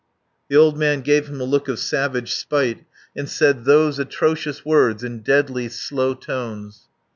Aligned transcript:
The 0.49 0.55
old 0.55 0.79
man 0.79 1.01
gave 1.01 1.27
him 1.27 1.39
a 1.39 1.43
look 1.43 1.67
of 1.67 1.77
savage 1.77 2.33
spite, 2.33 2.85
and 3.15 3.29
said 3.29 3.65
those 3.65 3.99
atrocious 3.99 4.65
words 4.65 5.03
in 5.03 5.19
deadly, 5.19 5.69
slow 5.69 6.15
tones. 6.15 6.87